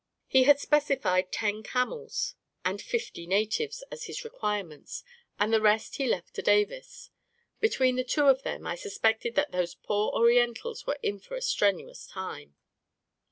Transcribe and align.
He 0.25 0.45
had 0.45 0.59
specified 0.59 1.31
ten 1.31 1.61
camels 1.61 2.33
and 2.65 2.81
4 2.81 2.89
8 2.97 3.09
A 3.09 3.11
KING 3.11 3.23
IN 3.25 3.29
BABYLON 3.29 3.39
fifty 3.45 3.59
natives 3.63 3.83
as 3.91 4.05
his 4.05 4.23
requirements, 4.23 5.03
and 5.37 5.53
the 5.53 5.61
rest 5.61 5.97
he 5.97 6.07
left 6.07 6.33
to 6.33 6.41
Davis. 6.41 7.11
Between 7.59 7.97
the 7.97 8.03
two 8.03 8.25
of 8.25 8.41
them, 8.41 8.65
I 8.65 8.73
sus 8.73 8.97
pected 8.97 9.35
that 9.35 9.51
those 9.51 9.75
poor 9.75 10.09
Orientals 10.09 10.87
were 10.87 10.97
in 11.03 11.19
for 11.19 11.35
a 11.35 11.41
strenuous 11.43 12.07
time 12.07 12.55